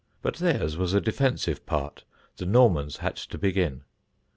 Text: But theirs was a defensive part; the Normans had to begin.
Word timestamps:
But 0.23 0.37
theirs 0.37 0.77
was 0.77 0.95
a 0.95 0.99
defensive 0.99 1.63
part; 1.67 2.05
the 2.37 2.45
Normans 2.47 2.97
had 3.05 3.15
to 3.17 3.37
begin. 3.37 3.83